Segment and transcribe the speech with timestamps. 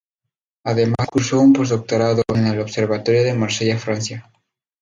[0.65, 4.31] Además cursó un posdoctorado en el Observatorio de Marsella, Francia.